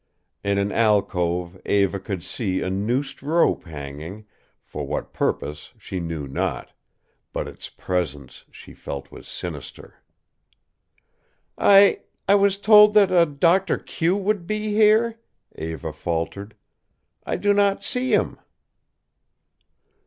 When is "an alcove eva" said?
0.57-1.99